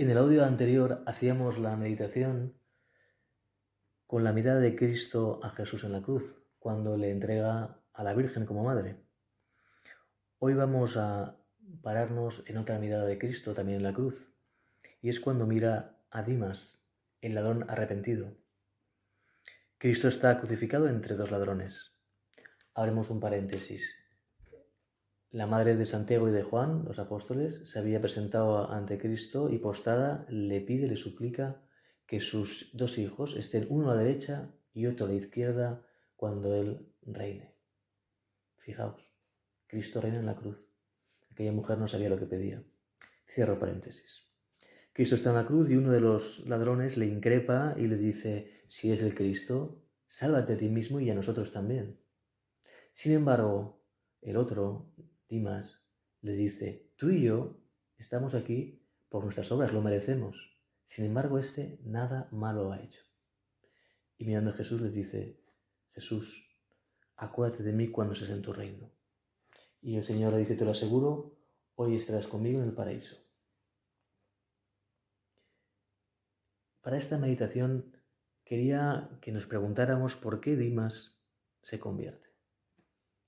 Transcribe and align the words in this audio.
En 0.00 0.08
el 0.08 0.16
audio 0.16 0.46
anterior 0.46 1.02
hacíamos 1.04 1.58
la 1.58 1.76
meditación 1.76 2.54
con 4.06 4.24
la 4.24 4.32
mirada 4.32 4.58
de 4.58 4.74
Cristo 4.74 5.40
a 5.42 5.50
Jesús 5.50 5.84
en 5.84 5.92
la 5.92 6.00
cruz, 6.00 6.42
cuando 6.58 6.96
le 6.96 7.10
entrega 7.10 7.82
a 7.92 8.02
la 8.02 8.14
Virgen 8.14 8.46
como 8.46 8.64
madre. 8.64 8.96
Hoy 10.38 10.54
vamos 10.54 10.96
a 10.96 11.36
pararnos 11.82 12.42
en 12.46 12.56
otra 12.56 12.78
mirada 12.78 13.04
de 13.04 13.18
Cristo 13.18 13.52
también 13.52 13.76
en 13.76 13.82
la 13.82 13.92
cruz, 13.92 14.32
y 15.02 15.10
es 15.10 15.20
cuando 15.20 15.44
mira 15.46 15.98
a 16.10 16.22
Dimas, 16.22 16.80
el 17.20 17.34
ladrón 17.34 17.68
arrepentido. 17.68 18.38
Cristo 19.76 20.08
está 20.08 20.38
crucificado 20.38 20.88
entre 20.88 21.14
dos 21.14 21.30
ladrones. 21.30 21.92
Abremos 22.72 23.10
un 23.10 23.20
paréntesis. 23.20 23.99
La 25.32 25.46
madre 25.46 25.76
de 25.76 25.84
Santiago 25.84 26.28
y 26.28 26.32
de 26.32 26.42
Juan, 26.42 26.84
los 26.84 26.98
apóstoles, 26.98 27.60
se 27.70 27.78
había 27.78 28.00
presentado 28.00 28.68
ante 28.68 28.98
Cristo 28.98 29.48
y 29.48 29.58
postada 29.58 30.26
le 30.28 30.60
pide, 30.60 30.88
le 30.88 30.96
suplica 30.96 31.62
que 32.04 32.18
sus 32.18 32.70
dos 32.72 32.98
hijos 32.98 33.36
estén 33.36 33.68
uno 33.70 33.92
a 33.92 33.94
la 33.94 34.02
derecha 34.02 34.52
y 34.74 34.86
otro 34.86 35.06
a 35.06 35.08
la 35.10 35.14
izquierda 35.14 35.86
cuando 36.16 36.56
Él 36.56 36.84
reine. 37.02 37.54
Fijaos, 38.56 39.12
Cristo 39.68 40.00
reina 40.00 40.18
en 40.18 40.26
la 40.26 40.34
cruz. 40.34 40.68
Aquella 41.30 41.52
mujer 41.52 41.78
no 41.78 41.86
sabía 41.86 42.08
lo 42.08 42.18
que 42.18 42.26
pedía. 42.26 42.64
Cierro 43.24 43.56
paréntesis. 43.60 44.26
Cristo 44.92 45.14
está 45.14 45.30
en 45.30 45.36
la 45.36 45.46
cruz 45.46 45.70
y 45.70 45.76
uno 45.76 45.92
de 45.92 46.00
los 46.00 46.44
ladrones 46.48 46.96
le 46.96 47.06
increpa 47.06 47.76
y 47.78 47.86
le 47.86 47.96
dice, 47.96 48.64
si 48.68 48.90
es 48.90 49.00
el 49.00 49.14
Cristo, 49.14 49.80
sálvate 50.08 50.54
a 50.54 50.56
ti 50.56 50.68
mismo 50.68 50.98
y 50.98 51.08
a 51.08 51.14
nosotros 51.14 51.52
también. 51.52 52.00
Sin 52.92 53.12
embargo, 53.12 53.80
el 54.22 54.36
otro 54.36 54.90
Dimas 55.30 55.80
le 56.22 56.32
dice, 56.32 56.90
tú 56.96 57.10
y 57.10 57.22
yo 57.22 57.56
estamos 57.96 58.34
aquí 58.34 58.82
por 59.08 59.22
nuestras 59.22 59.50
obras, 59.52 59.72
lo 59.72 59.80
merecemos. 59.80 60.58
Sin 60.86 61.04
embargo, 61.04 61.38
este 61.38 61.78
nada 61.84 62.28
malo 62.32 62.72
ha 62.72 62.82
hecho. 62.82 63.02
Y 64.18 64.24
mirando 64.24 64.50
a 64.50 64.54
Jesús 64.54 64.80
le 64.80 64.90
dice, 64.90 65.40
Jesús, 65.90 66.50
acuérdate 67.16 67.62
de 67.62 67.72
mí 67.72 67.88
cuando 67.88 68.16
seas 68.16 68.30
en 68.30 68.42
tu 68.42 68.52
reino. 68.52 68.90
Y 69.80 69.96
el 69.96 70.02
Señor 70.02 70.32
le 70.32 70.40
dice, 70.40 70.56
te 70.56 70.64
lo 70.64 70.72
aseguro, 70.72 71.38
hoy 71.76 71.94
estarás 71.94 72.26
conmigo 72.26 72.60
en 72.60 72.66
el 72.66 72.74
paraíso. 72.74 73.16
Para 76.80 76.98
esta 76.98 77.18
meditación 77.18 77.96
quería 78.44 79.16
que 79.20 79.30
nos 79.30 79.46
preguntáramos 79.46 80.16
por 80.16 80.40
qué 80.40 80.56
Dimas 80.56 81.20
se 81.62 81.78
convierte. 81.78 82.29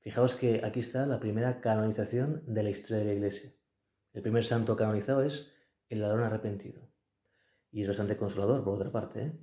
Fijaos 0.03 0.35
que 0.35 0.63
aquí 0.65 0.81
está 0.81 1.07
la 1.07 1.21
primera 1.21 1.61
canonización 1.61 2.43
de 2.45 2.65
la 2.65 2.71
historia 2.71 2.99
de 2.99 3.05
la 3.05 3.13
Iglesia. 3.13 3.53
El 4.13 4.23
primer 4.23 4.45
santo 4.45 4.75
canonizado 4.75 5.23
es 5.23 5.53
el 5.89 6.01
ladrón 6.01 6.25
arrepentido. 6.25 6.91
Y 7.71 7.83
es 7.83 7.89
bastante 7.89 8.17
consolador, 8.17 8.65
por 8.65 8.75
otra 8.75 8.91
parte. 8.91 9.23
¿eh? 9.23 9.39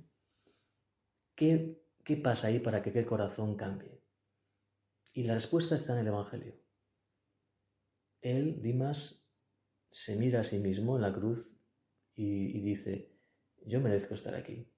¿Qué, 1.34 1.82
¿Qué 2.04 2.18
pasa 2.18 2.48
ahí 2.48 2.58
para 2.58 2.82
que 2.82 2.90
el 2.90 3.06
corazón 3.06 3.56
cambie? 3.56 4.02
Y 5.14 5.24
la 5.24 5.32
respuesta 5.32 5.76
está 5.76 5.94
en 5.94 6.00
el 6.00 6.08
Evangelio. 6.08 6.54
Él, 8.20 8.60
Dimas, 8.60 9.26
se 9.90 10.16
mira 10.16 10.40
a 10.40 10.44
sí 10.44 10.58
mismo 10.58 10.96
en 10.96 11.02
la 11.02 11.12
cruz 11.14 11.56
y, 12.14 12.58
y 12.58 12.60
dice, 12.60 13.16
yo 13.64 13.80
merezco 13.80 14.12
estar 14.12 14.34
aquí. 14.34 14.70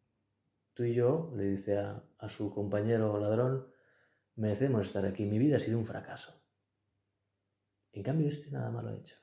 Tú 0.75 0.85
y 0.85 0.95
yo, 0.95 1.33
le 1.37 1.43
dice 1.43 1.77
a, 1.79 2.05
a 2.19 2.29
su 2.29 2.55
compañero 2.55 3.19
ladrón, 3.19 3.72
merecemos 4.37 4.87
estar 4.87 5.05
aquí. 5.07 5.25
Mi 5.25 5.39
vida 5.39 5.57
ha 5.57 5.61
sido 5.61 5.79
un 5.79 5.87
fracaso. 5.87 6.43
En 7.93 8.03
cambio, 8.03 8.29
este 8.29 8.51
nada 8.51 8.71
malo 8.71 8.91
ha 8.91 8.97
hecho. 8.97 9.17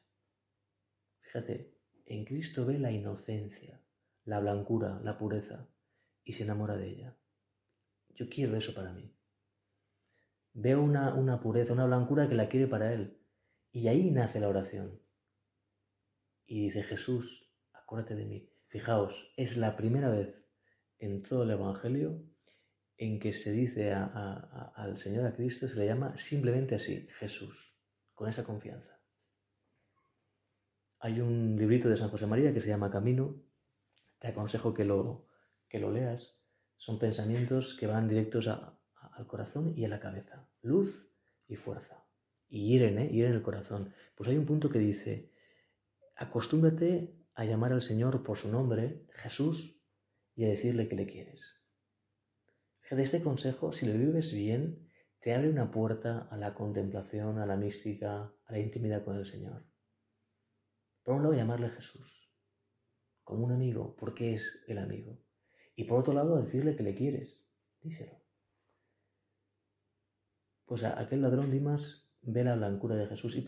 Fíjate, 1.21 1.75
en 2.05 2.25
Cristo 2.25 2.66
ve 2.66 2.79
la 2.79 2.91
inocencia, 2.91 3.83
la 4.25 4.39
blancura, 4.39 4.99
la 5.03 5.17
pureza, 5.17 5.69
y 6.23 6.33
se 6.33 6.43
enamora 6.43 6.75
de 6.75 6.89
ella. 6.89 7.17
Yo 8.09 8.29
quiero 8.29 8.55
eso 8.55 8.73
para 8.73 8.93
mí. 8.93 9.16
Veo 10.53 10.81
una, 10.81 11.13
una 11.13 11.39
pureza, 11.39 11.73
una 11.73 11.85
blancura 11.85 12.28
que 12.28 12.35
la 12.35 12.50
quiere 12.50 12.67
para 12.67 12.94
Él. 12.94 13.19
Y 13.72 13.88
ahí 13.88 14.11
nace 14.11 14.39
la 14.39 14.50
oración. 14.50 15.01
Y 16.45 16.66
dice 16.66 16.84
Jesús, 16.84 17.51
acuérdate 17.73 18.16
de 18.16 18.25
mí. 18.25 18.50
Fijaos, 18.67 19.31
es 19.38 19.57
la 19.57 19.75
primera 19.75 20.09
vez 20.09 20.35
en 20.97 21.22
todo 21.22 21.44
el 21.44 21.51
Evangelio 21.51 22.23
en 22.99 23.17
que 23.17 23.31
se 23.31 23.53
dice 23.53 23.93
al 23.93 24.97
Señor, 24.97 25.25
a 25.25 25.33
Cristo, 25.33 25.69
se 25.69 25.77
le 25.77 25.85
llama 25.85 26.17
simplemente 26.17 26.75
así, 26.75 27.07
Jesús, 27.17 27.73
con 28.13 28.27
esa 28.27 28.43
confianza. 28.43 28.99
Hay 30.99 31.21
un 31.21 31.55
librito 31.57 31.87
de 31.87 31.95
San 31.95 32.09
José 32.09 32.27
María 32.27 32.53
que 32.53 32.59
se 32.59 32.67
llama 32.67 32.91
Camino, 32.91 33.41
te 34.19 34.27
aconsejo 34.27 34.73
que 34.73 34.83
lo, 34.83 35.27
que 35.69 35.79
lo 35.79 35.93
leas, 35.93 36.35
son 36.75 36.99
pensamientos 36.99 37.73
que 37.73 37.87
van 37.87 38.09
directos 38.09 38.47
al 38.47 39.27
corazón 39.27 39.73
y 39.77 39.85
a 39.85 39.89
la 39.89 40.01
cabeza, 40.01 40.49
luz 40.61 41.09
y 41.47 41.55
fuerza, 41.55 42.05
y 42.49 42.67
hieren, 42.67 42.99
¿eh? 42.99 43.07
hieren 43.07 43.33
el 43.33 43.41
corazón. 43.41 43.93
Pues 44.13 44.29
hay 44.29 44.35
un 44.35 44.45
punto 44.45 44.69
que 44.69 44.79
dice, 44.79 45.31
acostúmbrate 46.17 47.16
a 47.33 47.45
llamar 47.45 47.71
al 47.71 47.81
Señor 47.81 48.23
por 48.23 48.37
su 48.37 48.51
nombre, 48.51 49.05
Jesús, 49.13 49.81
y 50.35 50.43
a 50.43 50.49
decirle 50.49 50.89
que 50.89 50.97
le 50.97 51.07
quieres 51.07 51.59
de 52.95 53.03
este 53.03 53.22
consejo, 53.22 53.72
si 53.72 53.85
lo 53.85 53.94
vives 53.94 54.33
bien, 54.33 54.89
te 55.22 55.33
abre 55.33 55.50
una 55.50 55.69
puerta 55.69 56.27
a 56.31 56.38
la 56.38 56.53
contemplación, 56.53 57.38
a 57.38 57.45
la 57.45 57.55
mística, 57.55 58.33
a 58.45 58.51
la 58.51 58.59
intimidad 58.59 59.03
con 59.03 59.17
el 59.17 59.25
Señor. 59.25 59.66
Por 61.03 61.16
un 61.16 61.23
lado, 61.23 61.35
llamarle 61.35 61.69
Jesús, 61.69 62.33
como 63.23 63.45
un 63.45 63.51
amigo, 63.51 63.95
porque 63.97 64.33
es 64.33 64.63
el 64.67 64.78
amigo. 64.78 65.19
Y 65.75 65.83
por 65.85 65.99
otro 65.99 66.13
lado, 66.13 66.41
decirle 66.41 66.75
que 66.75 66.83
le 66.83 66.95
quieres, 66.95 67.39
díselo. 67.81 68.19
Pues 70.66 70.83
aquel 70.83 71.22
ladrón 71.22 71.51
Dimas 71.51 72.09
ve 72.22 72.44
la 72.44 72.55
blancura 72.55 72.95
de 72.95 73.07
Jesús 73.07 73.35
y, 73.35 73.45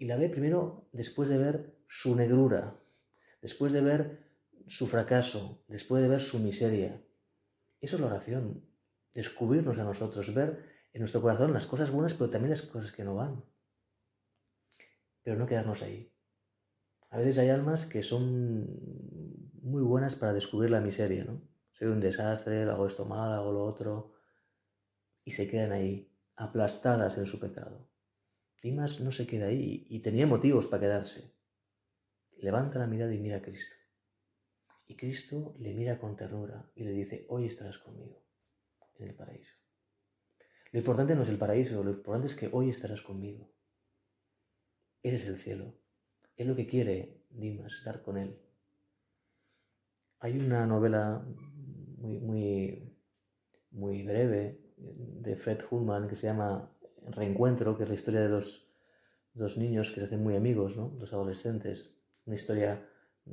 y 0.00 0.04
la 0.06 0.16
ve 0.16 0.28
primero 0.28 0.88
después 0.92 1.28
de 1.28 1.38
ver 1.38 1.82
su 1.88 2.14
negrura, 2.14 2.80
después 3.42 3.72
de 3.72 3.80
ver 3.80 4.30
su 4.68 4.86
fracaso, 4.86 5.64
después 5.68 6.02
de 6.02 6.08
ver 6.08 6.20
su 6.20 6.38
miseria. 6.38 7.02
Eso 7.80 7.96
es 7.96 8.00
la 8.00 8.06
oración, 8.06 8.70
descubrirnos 9.14 9.78
a 9.78 9.84
nosotros, 9.84 10.32
ver 10.34 10.64
en 10.92 11.00
nuestro 11.00 11.20
corazón 11.20 11.52
las 11.52 11.66
cosas 11.66 11.90
buenas, 11.90 12.14
pero 12.14 12.30
también 12.30 12.50
las 12.50 12.62
cosas 12.62 12.92
que 12.92 13.04
no 13.04 13.14
van. 13.14 13.44
Pero 15.22 15.36
no 15.36 15.46
quedarnos 15.46 15.82
ahí. 15.82 16.12
A 17.10 17.18
veces 17.18 17.38
hay 17.38 17.48
almas 17.50 17.86
que 17.86 18.02
son 18.02 18.66
muy 19.62 19.82
buenas 19.82 20.14
para 20.14 20.32
descubrir 20.32 20.70
la 20.70 20.80
miseria, 20.80 21.24
¿no? 21.24 21.42
Soy 21.72 21.88
un 21.88 22.00
desastre, 22.00 22.62
hago 22.62 22.86
esto 22.86 23.04
mal, 23.04 23.32
hago 23.32 23.52
lo 23.52 23.64
otro, 23.64 24.12
y 25.24 25.32
se 25.32 25.48
quedan 25.48 25.72
ahí, 25.72 26.12
aplastadas 26.36 27.18
en 27.18 27.26
su 27.26 27.38
pecado. 27.40 27.88
Dimas 28.62 29.00
no 29.00 29.12
se 29.12 29.26
queda 29.26 29.46
ahí 29.46 29.86
y 29.88 30.00
tenía 30.00 30.26
motivos 30.26 30.66
para 30.66 30.82
quedarse. 30.82 31.34
Levanta 32.36 32.78
la 32.78 32.86
mirada 32.86 33.14
y 33.14 33.18
mira 33.18 33.38
a 33.38 33.42
Cristo. 33.42 33.76
Y 34.86 34.96
Cristo 34.96 35.54
le 35.58 35.72
mira 35.72 35.98
con 35.98 36.16
ternura 36.16 36.70
y 36.74 36.84
le 36.84 36.92
dice, 36.92 37.26
hoy 37.28 37.46
estarás 37.46 37.78
conmigo 37.78 38.29
en 39.04 39.10
el 39.10 39.14
paraíso. 39.14 39.54
Lo 40.72 40.78
importante 40.78 41.14
no 41.14 41.22
es 41.22 41.28
el 41.28 41.38
paraíso, 41.38 41.82
lo 41.82 41.90
importante 41.90 42.28
es 42.28 42.34
que 42.34 42.48
hoy 42.52 42.70
estarás 42.70 43.02
conmigo. 43.02 43.52
Ese 45.02 45.16
es 45.16 45.26
el 45.26 45.38
cielo. 45.38 45.74
Es 46.36 46.46
lo 46.46 46.54
que 46.54 46.66
quiere 46.66 47.20
Dimas, 47.30 47.72
estar 47.74 48.02
con 48.02 48.16
él. 48.18 48.38
Hay 50.20 50.38
una 50.38 50.66
novela 50.66 51.24
muy, 51.98 52.18
muy, 52.18 52.96
muy 53.70 54.02
breve 54.02 54.60
de 54.76 55.36
Fred 55.36 55.60
Hullman 55.70 56.08
que 56.08 56.16
se 56.16 56.26
llama 56.26 56.70
Reencuentro, 57.08 57.76
que 57.76 57.84
es 57.84 57.88
la 57.88 57.94
historia 57.94 58.20
de 58.20 58.28
dos, 58.28 58.68
dos 59.32 59.56
niños 59.56 59.90
que 59.90 60.00
se 60.00 60.06
hacen 60.06 60.22
muy 60.22 60.36
amigos, 60.36 60.76
¿no? 60.76 60.88
Dos 60.88 61.12
adolescentes. 61.12 61.90
Una 62.26 62.36
historia 62.36 62.86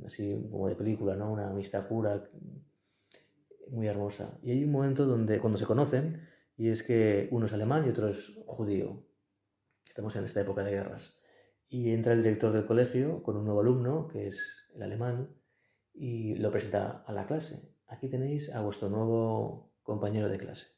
así 0.04 0.48
como 0.50 0.68
de 0.68 0.76
película, 0.76 1.16
¿no? 1.16 1.32
Una 1.32 1.50
amistad 1.50 1.86
pura, 1.86 2.22
muy 3.70 3.86
hermosa. 3.86 4.38
Y 4.42 4.50
hay 4.50 4.64
un 4.64 4.72
momento 4.72 5.06
donde, 5.06 5.38
cuando 5.38 5.58
se 5.58 5.66
conocen, 5.66 6.26
y 6.56 6.68
es 6.70 6.82
que 6.82 7.28
uno 7.30 7.46
es 7.46 7.52
alemán 7.52 7.86
y 7.86 7.90
otro 7.90 8.08
es 8.08 8.34
judío. 8.46 9.04
Estamos 9.86 10.16
en 10.16 10.24
esta 10.24 10.40
época 10.40 10.62
de 10.64 10.72
guerras. 10.72 11.18
Y 11.68 11.92
entra 11.92 12.12
el 12.12 12.22
director 12.22 12.52
del 12.52 12.66
colegio 12.66 13.22
con 13.22 13.36
un 13.36 13.44
nuevo 13.44 13.60
alumno, 13.60 14.08
que 14.08 14.26
es 14.26 14.66
el 14.74 14.82
alemán, 14.82 15.36
y 15.92 16.34
lo 16.36 16.50
presenta 16.50 17.04
a 17.06 17.12
la 17.12 17.26
clase. 17.26 17.74
Aquí 17.86 18.08
tenéis 18.08 18.54
a 18.54 18.62
vuestro 18.62 18.88
nuevo 18.88 19.72
compañero 19.82 20.28
de 20.28 20.38
clase. 20.38 20.68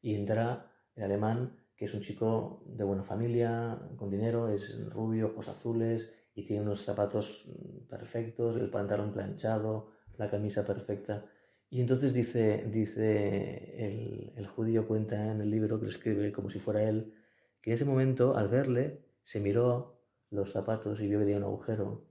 Y 0.00 0.14
entra 0.14 0.72
el 0.94 1.04
alemán, 1.04 1.56
que 1.76 1.84
es 1.84 1.94
un 1.94 2.00
chico 2.00 2.62
de 2.66 2.84
buena 2.84 3.02
familia, 3.02 3.78
con 3.96 4.10
dinero, 4.10 4.48
es 4.48 4.78
rubio, 4.90 5.28
ojos 5.28 5.48
azules, 5.48 6.12
y 6.34 6.44
tiene 6.44 6.62
unos 6.62 6.84
zapatos 6.84 7.48
perfectos, 7.88 8.56
el 8.56 8.70
pantalón 8.70 9.12
planchado, 9.12 9.90
la 10.16 10.30
camisa 10.30 10.64
perfecta. 10.64 11.26
Y 11.68 11.80
entonces 11.80 12.14
dice, 12.14 12.64
dice 12.70 14.32
el, 14.36 14.46
judío, 14.46 14.86
cuenta 14.86 15.32
en 15.32 15.40
el 15.40 15.50
libro 15.50 15.78
que 15.78 15.86
lo 15.86 15.90
escribe 15.90 16.32
como 16.32 16.48
si 16.48 16.58
fuera 16.58 16.82
él, 16.82 17.14
que 17.60 17.70
en 17.70 17.74
ese 17.74 17.84
momento, 17.84 18.36
al 18.36 18.48
verle, 18.48 19.04
se 19.24 19.40
miró 19.40 20.00
los 20.30 20.52
zapatos 20.52 21.00
y 21.00 21.08
vio 21.08 21.18
que 21.18 21.24
tenía 21.24 21.38
un 21.38 21.44
agujero. 21.44 22.06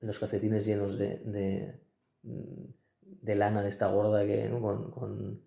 los 0.00 0.18
calcetines 0.18 0.66
llenos 0.66 0.98
de, 0.98 1.18
de, 1.18 1.80
de 3.02 3.34
lana 3.36 3.62
de 3.62 3.68
esta 3.68 3.86
gorda 3.88 4.26
que, 4.26 4.50
con, 4.50 4.90
con, 4.90 5.42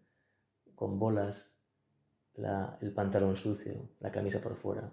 con, 0.76 1.00
bolas, 1.00 1.50
la, 2.36 2.78
el 2.82 2.94
pantalón 2.94 3.36
sucio, 3.36 3.90
la 4.00 4.12
camisa 4.12 4.40
por 4.40 4.56
fuera. 4.56 4.92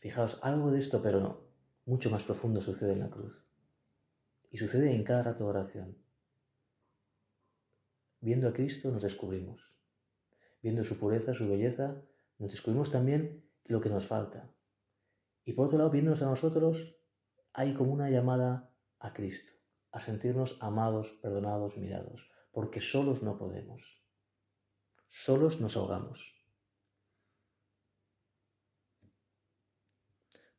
Fijaos, 0.00 0.38
algo 0.42 0.70
de 0.70 0.78
esto, 0.78 1.00
pero 1.02 1.46
mucho 1.86 2.10
más 2.10 2.24
profundo 2.24 2.60
sucede 2.60 2.92
en 2.94 3.00
la 3.00 3.10
cruz. 3.10 3.44
Y 4.50 4.58
sucede 4.58 4.92
en 4.92 5.04
cada 5.04 5.22
rato 5.22 5.44
de 5.44 5.50
oración. 5.50 6.09
Viendo 8.20 8.48
a 8.48 8.52
Cristo 8.52 8.90
nos 8.90 9.02
descubrimos. 9.02 9.60
Viendo 10.62 10.84
su 10.84 10.98
pureza, 10.98 11.32
su 11.32 11.48
belleza, 11.48 12.02
nos 12.38 12.50
descubrimos 12.50 12.90
también 12.90 13.44
lo 13.64 13.80
que 13.80 13.88
nos 13.88 14.06
falta. 14.06 14.50
Y 15.44 15.54
por 15.54 15.66
otro 15.66 15.78
lado, 15.78 15.90
viéndonos 15.90 16.22
a 16.22 16.26
nosotros, 16.26 16.96
hay 17.52 17.74
como 17.74 17.92
una 17.92 18.10
llamada 18.10 18.70
a 18.98 19.12
Cristo, 19.12 19.52
a 19.90 20.00
sentirnos 20.00 20.58
amados, 20.60 21.18
perdonados, 21.22 21.76
mirados, 21.76 22.30
porque 22.52 22.80
solos 22.80 23.22
no 23.22 23.38
podemos. 23.38 23.82
Solos 25.08 25.60
nos 25.60 25.76
ahogamos. 25.76 26.34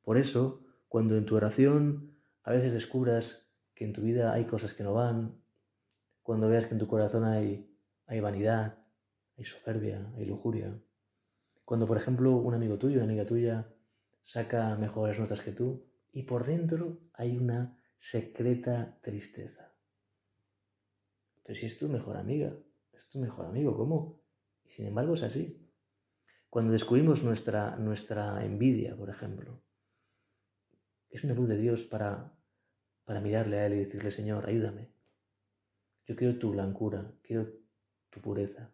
Por 0.04 0.18
eso, 0.18 0.66
cuando 0.88 1.16
en 1.16 1.26
tu 1.26 1.36
oración 1.36 2.18
a 2.44 2.52
veces 2.52 2.74
descubras 2.74 3.50
que 3.76 3.86
en 3.86 3.94
tu 3.94 4.02
vida 4.02 4.34
hay 4.34 4.46
cosas 4.46 4.74
que 4.74 4.84
no 4.84 4.94
van, 4.94 5.41
cuando 6.22 6.48
veas 6.48 6.68
que 6.68 6.74
en 6.74 6.80
tu 6.80 6.88
corazón 6.88 7.26
hay, 7.26 7.70
hay 8.06 8.20
vanidad, 8.20 8.78
hay 9.38 9.46
soberbia, 9.46 10.12
hay 10.16 10.26
lujuria, 10.26 10.80
cuando 11.72 11.88
por 11.88 11.96
ejemplo 11.96 12.36
un 12.36 12.54
amigo 12.54 12.78
tuyo, 12.78 12.98
una 12.98 13.06
amiga 13.06 13.26
tuya, 13.26 13.74
saca 14.24 14.76
mejores 14.76 15.18
notas 15.20 15.40
que 15.40 15.54
tú 15.54 15.90
y 16.12 16.24
por 16.24 16.46
dentro 16.46 17.00
hay 17.14 17.38
una 17.38 17.78
secreta 17.98 19.00
tristeza. 19.02 19.74
Pero 21.44 21.58
si 21.58 21.68
es 21.68 21.78
tu 21.78 21.88
mejor 21.88 22.18
amiga, 22.18 22.54
es 22.92 23.08
tu 23.08 23.20
mejor 23.20 23.46
amigo, 23.46 23.78
¿cómo? 23.78 24.22
Y 24.66 24.72
sin 24.72 24.88
embargo 24.88 25.14
es 25.14 25.24
así. 25.24 25.66
Cuando 26.50 26.74
descubrimos 26.74 27.24
nuestra, 27.24 27.78
nuestra 27.78 28.44
envidia, 28.44 28.98
por 28.98 29.10
ejemplo, 29.10 29.64
es 31.10 31.24
una 31.24 31.34
luz 31.34 31.48
de 31.48 31.58
Dios 31.58 31.84
para, 31.84 32.38
para 33.06 33.22
mirarle 33.22 33.60
a 33.60 33.66
Él 33.68 33.74
y 33.76 33.86
decirle, 33.86 34.12
Señor, 34.12 34.46
ayúdame. 34.46 34.94
Yo 36.06 36.16
quiero 36.16 36.38
tu 36.38 36.52
blancura, 36.52 37.12
quiero 37.22 37.48
tu 38.10 38.20
pureza. 38.22 38.72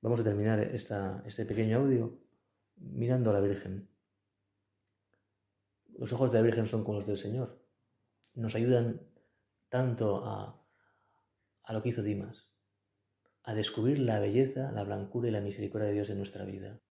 Vamos 0.00 0.20
a 0.20 0.24
terminar 0.24 0.60
esta, 0.60 1.22
este 1.26 1.44
pequeño 1.44 1.78
audio 1.78 2.18
mirando 2.76 3.30
a 3.30 3.34
la 3.34 3.40
Virgen. 3.40 3.88
Los 5.98 6.12
ojos 6.12 6.32
de 6.32 6.38
la 6.38 6.44
Virgen 6.44 6.66
son 6.66 6.82
como 6.82 6.98
los 6.98 7.06
del 7.06 7.18
Señor. 7.18 7.60
Nos 8.34 8.54
ayudan 8.54 9.00
tanto 9.68 10.24
a, 10.24 10.60
a 11.64 11.72
lo 11.72 11.82
que 11.82 11.90
hizo 11.90 12.02
Dimas, 12.02 12.46
a 13.44 13.54
descubrir 13.54 13.98
la 13.98 14.18
belleza, 14.18 14.72
la 14.72 14.84
blancura 14.84 15.28
y 15.28 15.32
la 15.32 15.40
misericordia 15.40 15.88
de 15.88 15.94
Dios 15.94 16.10
en 16.10 16.18
nuestra 16.18 16.44
vida. 16.44 16.80